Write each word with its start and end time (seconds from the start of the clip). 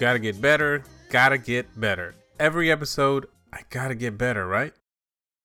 Gotta 0.00 0.18
get 0.18 0.40
better, 0.40 0.82
gotta 1.10 1.36
get 1.36 1.78
better. 1.78 2.14
Every 2.38 2.72
episode, 2.72 3.26
I 3.52 3.60
gotta 3.68 3.94
get 3.94 4.16
better, 4.16 4.46
right? 4.46 4.72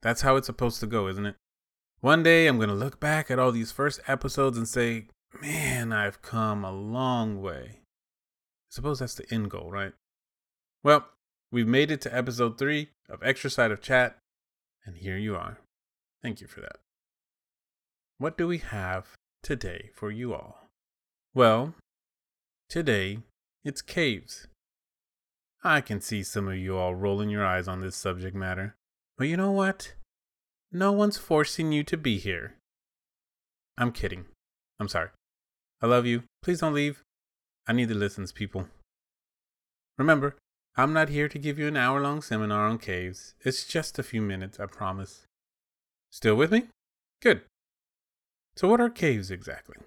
That's 0.01 0.21
how 0.21 0.37
it's 0.37 0.45
supposed 0.47 0.79
to 0.79 0.87
go, 0.87 1.09
isn't 1.09 1.25
it? 1.25 1.35
One 1.99 2.23
day, 2.23 2.47
I'm 2.47 2.57
gonna 2.57 2.73
look 2.73 2.97
back 2.97 3.29
at 3.29 3.37
all 3.37 3.51
these 3.51 3.73
first 3.73 3.99
episodes 4.07 4.57
and 4.57 4.65
say, 4.65 5.07
man, 5.41 5.91
I've 5.91 6.21
come 6.21 6.63
a 6.63 6.71
long 6.71 7.41
way. 7.41 7.79
I 7.81 8.69
suppose 8.69 8.99
that's 8.99 9.15
the 9.15 9.29
end 9.29 9.51
goal, 9.51 9.69
right? 9.69 9.91
Well, 10.85 11.05
we've 11.51 11.67
made 11.67 11.91
it 11.91 11.99
to 12.01 12.15
episode 12.15 12.57
three 12.57 12.91
of 13.09 13.21
Extra 13.23 13.49
Side 13.49 13.71
of 13.71 13.81
Chat, 13.81 14.15
and 14.85 14.95
here 14.95 15.17
you 15.17 15.35
are. 15.35 15.57
Thank 16.23 16.39
you 16.39 16.47
for 16.47 16.61
that. 16.61 16.77
What 18.19 18.37
do 18.37 18.47
we 18.47 18.59
have 18.59 19.15
today 19.43 19.89
for 19.93 20.11
you 20.11 20.33
all? 20.33 20.69
Well, 21.33 21.75
today 22.69 23.17
it's 23.65 23.81
caves. 23.81 24.47
I 25.63 25.81
can 25.81 25.99
see 25.99 26.21
some 26.21 26.47
of 26.47 26.55
you 26.55 26.77
all 26.77 26.93
rolling 26.93 27.29
your 27.31 27.43
eyes 27.43 27.67
on 27.67 27.81
this 27.81 27.95
subject 27.95 28.35
matter. 28.35 28.75
But 29.17 29.27
you 29.27 29.35
know 29.35 29.51
what? 29.51 29.95
No 30.71 30.91
one's 30.91 31.17
forcing 31.17 31.71
you 31.71 31.83
to 31.85 31.97
be 31.97 32.19
here. 32.19 32.57
I'm 33.77 33.91
kidding. 33.91 34.25
I'm 34.79 34.87
sorry. 34.87 35.09
I 35.81 35.87
love 35.87 36.05
you. 36.05 36.23
Please 36.43 36.59
don't 36.59 36.73
leave. 36.73 37.01
I 37.67 37.73
need 37.73 37.89
the 37.89 37.95
listens, 37.95 38.31
people. 38.31 38.67
Remember, 39.97 40.35
I'm 40.77 40.93
not 40.93 41.09
here 41.09 41.27
to 41.27 41.39
give 41.39 41.57
you 41.57 41.67
an 41.67 41.77
hour 41.77 41.99
long 41.99 42.21
seminar 42.21 42.67
on 42.67 42.77
caves. 42.77 43.33
It's 43.43 43.65
just 43.65 43.97
a 43.97 44.03
few 44.03 44.21
minutes, 44.21 44.59
I 44.59 44.67
promise. 44.67 45.23
Still 46.11 46.35
with 46.35 46.51
me? 46.51 46.67
Good. 47.21 47.41
So, 48.55 48.67
what 48.67 48.79
are 48.79 48.89
caves 48.89 49.31
exactly? 49.31 49.77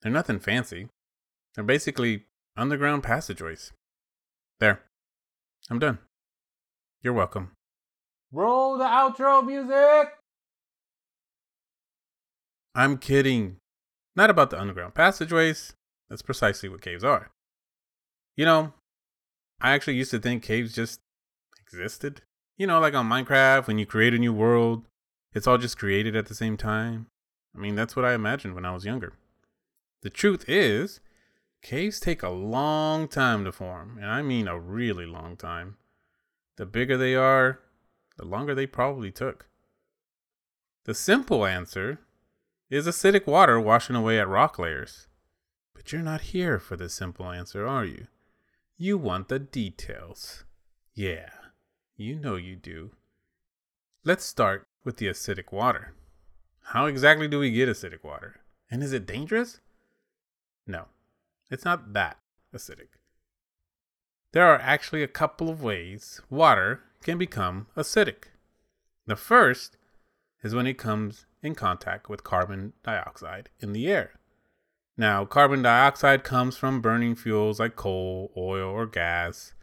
They're 0.00 0.10
nothing 0.10 0.40
fancy. 0.40 0.88
They're 1.54 1.64
basically 1.64 2.24
underground 2.56 3.02
passageways. 3.02 3.72
There. 4.60 4.82
I'm 5.70 5.78
done. 5.78 5.98
You're 7.02 7.12
welcome. 7.12 7.52
Roll 8.30 8.78
the 8.78 8.84
outro 8.84 9.44
music! 9.44 10.14
I'm 12.74 12.96
kidding. 12.96 13.56
Not 14.16 14.30
about 14.30 14.50
the 14.50 14.60
underground 14.60 14.94
passageways. 14.94 15.74
That's 16.08 16.22
precisely 16.22 16.68
what 16.68 16.80
caves 16.80 17.04
are. 17.04 17.30
You 18.36 18.44
know, 18.44 18.72
I 19.60 19.72
actually 19.72 19.96
used 19.96 20.10
to 20.12 20.18
think 20.18 20.42
caves 20.42 20.74
just 20.74 21.00
existed. 21.60 22.22
You 22.56 22.66
know, 22.66 22.80
like 22.80 22.94
on 22.94 23.08
Minecraft, 23.08 23.66
when 23.66 23.78
you 23.78 23.86
create 23.86 24.14
a 24.14 24.18
new 24.18 24.32
world, 24.32 24.84
it's 25.34 25.46
all 25.46 25.58
just 25.58 25.78
created 25.78 26.16
at 26.16 26.26
the 26.26 26.34
same 26.34 26.56
time. 26.56 27.06
I 27.54 27.58
mean, 27.58 27.74
that's 27.74 27.96
what 27.96 28.04
I 28.04 28.14
imagined 28.14 28.54
when 28.54 28.64
I 28.64 28.72
was 28.72 28.84
younger. 28.84 29.14
The 30.02 30.10
truth 30.10 30.44
is, 30.48 31.00
caves 31.62 32.00
take 32.00 32.22
a 32.22 32.28
long 32.28 33.08
time 33.08 33.44
to 33.44 33.52
form, 33.52 33.98
and 34.00 34.10
I 34.10 34.20
mean 34.20 34.48
a 34.48 34.58
really 34.58 35.06
long 35.06 35.36
time. 35.36 35.76
The 36.56 36.66
bigger 36.66 36.96
they 36.96 37.14
are, 37.14 37.60
the 38.16 38.24
longer 38.24 38.54
they 38.54 38.66
probably 38.66 39.10
took. 39.10 39.46
The 40.84 40.94
simple 40.94 41.46
answer 41.46 42.00
is 42.68 42.86
acidic 42.86 43.26
water 43.26 43.60
washing 43.60 43.96
away 43.96 44.18
at 44.18 44.28
rock 44.28 44.58
layers. 44.58 45.06
But 45.74 45.92
you're 45.92 46.02
not 46.02 46.32
here 46.32 46.58
for 46.58 46.76
the 46.76 46.88
simple 46.88 47.30
answer, 47.30 47.66
are 47.66 47.84
you? 47.84 48.08
You 48.76 48.98
want 48.98 49.28
the 49.28 49.38
details. 49.38 50.44
Yeah, 50.94 51.30
you 51.96 52.16
know 52.18 52.36
you 52.36 52.56
do. 52.56 52.90
Let's 54.04 54.24
start 54.24 54.66
with 54.84 54.96
the 54.96 55.06
acidic 55.06 55.52
water. 55.52 55.94
How 56.66 56.86
exactly 56.86 57.28
do 57.28 57.38
we 57.38 57.52
get 57.52 57.68
acidic 57.68 58.02
water? 58.02 58.40
And 58.70 58.82
is 58.82 58.92
it 58.92 59.06
dangerous? 59.06 59.60
No, 60.66 60.86
it's 61.50 61.64
not 61.64 61.92
that 61.92 62.18
acidic. 62.54 62.88
There 64.32 64.46
are 64.46 64.60
actually 64.60 65.02
a 65.02 65.08
couple 65.08 65.50
of 65.50 65.62
ways 65.62 66.20
water 66.30 66.80
can 67.02 67.18
become 67.18 67.66
acidic. 67.76 68.24
The 69.06 69.16
first 69.16 69.76
is 70.42 70.54
when 70.54 70.66
it 70.66 70.78
comes 70.78 71.26
in 71.42 71.54
contact 71.54 72.08
with 72.08 72.24
carbon 72.24 72.72
dioxide 72.82 73.50
in 73.60 73.72
the 73.72 73.90
air. 73.90 74.12
Now, 74.96 75.24
carbon 75.24 75.62
dioxide 75.62 76.22
comes 76.22 76.56
from 76.56 76.80
burning 76.80 77.14
fuels 77.14 77.58
like 77.58 77.76
coal, 77.76 78.32
oil, 78.36 78.70
or 78.70 78.86
gas. 78.86 79.54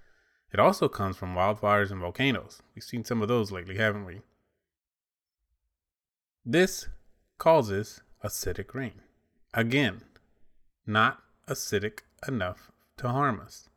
It 0.51 0.59
also 0.59 0.88
comes 0.88 1.17
from 1.17 1.35
wildfires 1.35 1.91
and 1.91 2.01
volcanoes. 2.01 2.61
We've 2.75 2.84
seen 2.84 3.06
some 3.06 3.22
of 3.22 3.28
those 3.28 3.51
lately, 3.51 3.78
haven't 3.78 4.06
we? 4.06 4.22
This 6.46 6.90
causes 7.38 8.01
acidic 8.23 8.73
rain. 8.73 9.01
Again, 9.53 10.01
not 10.85 11.22
acidic 11.50 12.00
enough 12.28 12.72
to 12.98 13.10
harm 13.10 13.42
us. 13.42 13.70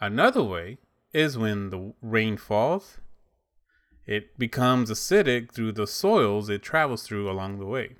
Another 0.00 0.42
way 0.42 0.78
is 1.12 1.38
when 1.38 1.70
the 1.70 1.94
rain 2.02 2.36
falls, 2.36 2.98
it 4.06 4.38
becomes 4.38 4.90
acidic 4.90 5.52
through 5.52 5.72
the 5.72 5.86
soils 5.86 6.48
it 6.48 6.62
travels 6.62 7.02
through 7.02 7.30
along 7.30 7.58
the 7.58 7.66
way. 7.66 7.96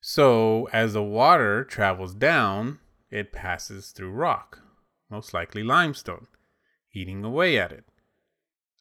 So, 0.00 0.68
as 0.72 0.92
the 0.92 1.02
water 1.02 1.64
travels 1.64 2.14
down, 2.14 2.80
it 3.10 3.32
passes 3.32 3.90
through 3.90 4.10
rock, 4.10 4.60
most 5.08 5.32
likely 5.32 5.62
limestone, 5.62 6.26
eating 6.92 7.24
away 7.24 7.58
at 7.58 7.72
it. 7.72 7.84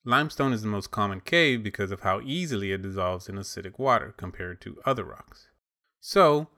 Limestone 0.04 0.52
is 0.52 0.64
the 0.64 0.68
most 0.68 0.92
common 0.92 1.22
cave 1.22 1.64
because 1.64 1.92
of 1.92 2.02
how 2.02 2.20
easily 2.22 2.72
it 2.72 2.82
dissolves 2.82 3.30
in 3.30 3.36
acidic 3.36 3.80
water 3.80 4.14
compared 4.18 4.60
to 4.62 4.82
other 4.86 5.06
rocks. 5.06 5.48
So, 6.02 6.50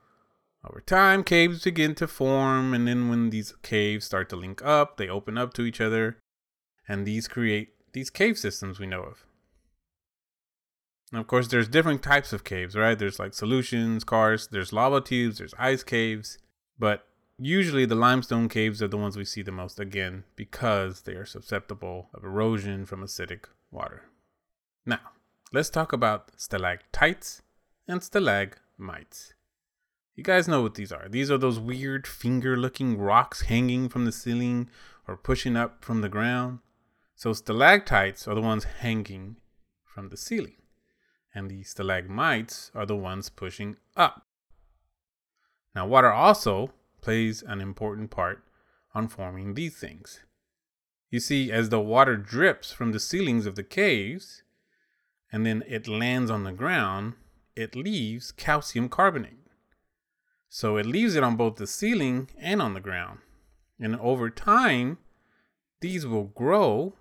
over 0.64 0.80
time, 0.80 1.22
caves 1.22 1.62
begin 1.64 1.94
to 1.96 2.08
form, 2.08 2.74
and 2.74 2.88
then 2.88 3.08
when 3.08 3.30
these 3.30 3.54
caves 3.62 4.04
start 4.04 4.28
to 4.30 4.36
link 4.36 4.64
up, 4.64 4.96
they 4.96 5.08
open 5.08 5.38
up 5.38 5.54
to 5.54 5.62
each 5.62 5.80
other, 5.80 6.18
and 6.88 7.06
these 7.06 7.28
create 7.28 7.70
these 7.92 8.10
cave 8.10 8.36
systems 8.36 8.78
we 8.78 8.86
know 8.86 9.02
of. 9.02 9.24
And 11.12 11.20
of 11.20 11.26
course, 11.28 11.48
there's 11.48 11.68
different 11.68 12.02
types 12.02 12.32
of 12.32 12.44
caves, 12.44 12.74
right? 12.74 12.98
There's 12.98 13.18
like 13.18 13.32
solutions, 13.32 14.04
karst, 14.04 14.50
there's 14.50 14.72
lava 14.72 15.00
tubes, 15.00 15.38
there's 15.38 15.54
ice 15.58 15.84
caves, 15.84 16.38
but 16.78 17.06
usually 17.38 17.86
the 17.86 17.94
limestone 17.94 18.48
caves 18.48 18.82
are 18.82 18.88
the 18.88 18.96
ones 18.96 19.16
we 19.16 19.24
see 19.24 19.42
the 19.42 19.52
most 19.52 19.78
again 19.78 20.24
because 20.34 21.02
they 21.02 21.12
are 21.12 21.24
susceptible 21.24 22.08
of 22.12 22.24
erosion 22.24 22.86
from 22.86 23.02
acidic 23.02 23.44
water. 23.70 24.02
Now, 24.84 25.00
let's 25.52 25.70
talk 25.70 25.92
about 25.92 26.32
stalactites 26.36 27.42
and 27.86 28.02
stalagmites. 28.02 29.35
You 30.16 30.24
guys 30.24 30.48
know 30.48 30.62
what 30.62 30.76
these 30.76 30.92
are. 30.92 31.08
These 31.10 31.30
are 31.30 31.36
those 31.36 31.58
weird 31.58 32.06
finger 32.06 32.56
looking 32.56 32.96
rocks 32.96 33.42
hanging 33.42 33.90
from 33.90 34.06
the 34.06 34.12
ceiling 34.12 34.70
or 35.06 35.14
pushing 35.14 35.56
up 35.58 35.84
from 35.84 36.00
the 36.00 36.08
ground. 36.08 36.60
So, 37.14 37.34
stalactites 37.34 38.26
are 38.26 38.34
the 38.34 38.40
ones 38.40 38.64
hanging 38.64 39.36
from 39.84 40.08
the 40.08 40.16
ceiling, 40.16 40.56
and 41.34 41.50
the 41.50 41.62
stalagmites 41.64 42.70
are 42.74 42.86
the 42.86 42.96
ones 42.96 43.28
pushing 43.28 43.76
up. 43.94 44.26
Now, 45.74 45.86
water 45.86 46.10
also 46.10 46.72
plays 47.02 47.42
an 47.42 47.60
important 47.60 48.10
part 48.10 48.42
on 48.94 49.08
forming 49.08 49.52
these 49.52 49.76
things. 49.76 50.20
You 51.10 51.20
see, 51.20 51.52
as 51.52 51.68
the 51.68 51.80
water 51.80 52.16
drips 52.16 52.72
from 52.72 52.92
the 52.92 53.00
ceilings 53.00 53.44
of 53.44 53.54
the 53.54 53.62
caves 53.62 54.42
and 55.30 55.44
then 55.44 55.62
it 55.68 55.86
lands 55.86 56.30
on 56.30 56.44
the 56.44 56.52
ground, 56.52 57.14
it 57.54 57.76
leaves 57.76 58.32
calcium 58.32 58.88
carbonate. 58.88 59.45
So 60.48 60.76
it 60.76 60.86
leaves 60.86 61.14
it 61.14 61.22
on 61.22 61.36
both 61.36 61.56
the 61.56 61.66
ceiling 61.66 62.30
and 62.38 62.62
on 62.62 62.74
the 62.74 62.80
ground. 62.80 63.18
And 63.80 63.96
over 63.96 64.30
time, 64.30 64.98
these 65.80 66.06
will 66.06 66.24
grow 66.24 66.94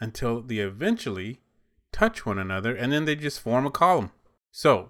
until 0.00 0.42
they 0.42 0.58
eventually 0.58 1.40
touch 1.92 2.26
one 2.26 2.38
another 2.38 2.74
and 2.74 2.92
then 2.92 3.04
they 3.04 3.14
just 3.14 3.40
form 3.40 3.66
a 3.66 3.70
column. 3.70 4.10
So, 4.50 4.88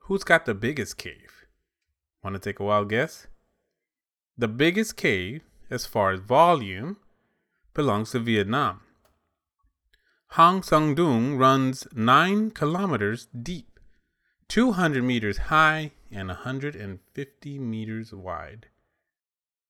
who's 0.00 0.24
got 0.24 0.44
the 0.44 0.54
biggest 0.54 0.98
cave? 0.98 1.46
Want 2.22 2.34
to 2.34 2.40
take 2.40 2.60
a 2.60 2.64
wild 2.64 2.90
guess? 2.90 3.26
The 4.36 4.48
biggest 4.48 4.96
cave, 4.96 5.42
as 5.70 5.86
far 5.86 6.12
as 6.12 6.20
volume, 6.20 6.98
belongs 7.74 8.10
to 8.12 8.18
Vietnam. 8.18 8.80
Hang 10.34 10.62
Son 10.62 10.94
Doong 10.94 11.38
runs 11.38 11.86
9 11.92 12.50
kilometers 12.52 13.26
deep, 13.26 13.69
200 14.50 15.04
meters 15.04 15.38
high, 15.38 15.92
and 16.10 16.26
150 16.26 17.58
meters 17.60 18.12
wide. 18.12 18.66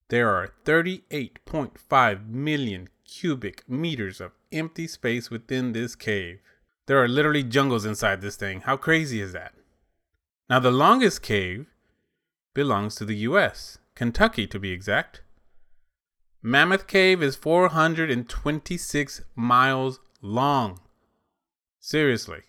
There 0.09 0.27
are 0.27 0.53
38.5 0.65 2.27
million 2.27 2.89
cubic 3.05 3.63
meters 3.69 4.19
of 4.19 4.31
empty 4.51 4.87
space 4.87 5.29
within 5.29 5.73
this 5.73 5.93
cave. 5.93 6.39
There 6.87 6.97
are 6.97 7.07
literally 7.07 7.43
jungles 7.43 7.85
inside 7.85 8.21
this 8.21 8.35
thing. 8.35 8.61
How 8.61 8.75
crazy 8.75 9.21
is 9.21 9.33
that? 9.33 9.53
Now, 10.49 10.59
the 10.59 10.71
longest 10.71 11.21
cave 11.21 11.67
belongs 12.55 12.95
to 12.95 13.05
the 13.05 13.17
U.S., 13.17 13.77
Kentucky 13.93 14.47
to 14.47 14.57
be 14.57 14.71
exact. 14.71 15.21
Mammoth 16.41 16.87
Cave 16.87 17.21
is 17.21 17.35
426 17.35 19.21
miles 19.35 19.99
long. 20.23 20.79
Seriously, 21.79 22.41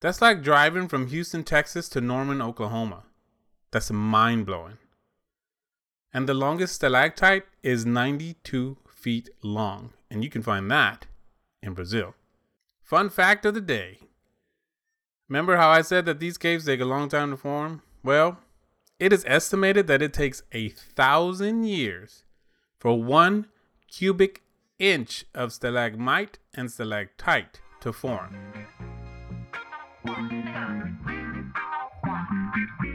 that's 0.00 0.22
like 0.22 0.42
driving 0.42 0.88
from 0.88 1.08
Houston, 1.08 1.44
Texas 1.44 1.88
to 1.90 2.00
Norman, 2.00 2.40
Oklahoma. 2.40 3.04
That's 3.70 3.90
mind 3.90 4.46
blowing. 4.46 4.78
And 6.12 6.28
the 6.28 6.34
longest 6.34 6.74
stalactite 6.74 7.44
is 7.62 7.86
92 7.86 8.78
feet 8.88 9.30
long, 9.42 9.92
and 10.10 10.24
you 10.24 10.30
can 10.30 10.42
find 10.42 10.70
that 10.70 11.06
in 11.62 11.74
Brazil. 11.74 12.14
Fun 12.82 13.10
fact 13.10 13.46
of 13.46 13.54
the 13.54 13.60
day. 13.60 13.98
Remember 15.28 15.56
how 15.56 15.68
I 15.68 15.82
said 15.82 16.06
that 16.06 16.18
these 16.18 16.36
caves 16.36 16.64
take 16.64 16.80
a 16.80 16.84
long 16.84 17.08
time 17.08 17.30
to 17.30 17.36
form? 17.36 17.82
Well, 18.02 18.38
it 18.98 19.12
is 19.12 19.24
estimated 19.28 19.86
that 19.86 20.02
it 20.02 20.12
takes 20.12 20.42
a 20.52 20.70
thousand 20.70 21.64
years 21.64 22.24
for 22.78 23.00
one 23.00 23.46
cubic 23.86 24.42
inch 24.78 25.24
of 25.34 25.52
stalagmite 25.52 26.38
and 26.54 26.70
stalactite 26.70 27.60
to 27.80 27.92
form. 27.92 28.49
One, 30.02 30.30
two, 30.30 31.04
three, 31.04 31.44
four, 31.52 32.10
one, 32.10 32.52
two, 32.54 32.66
three. 32.80 32.89